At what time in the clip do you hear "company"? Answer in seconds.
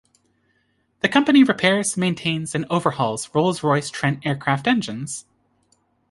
1.07-1.43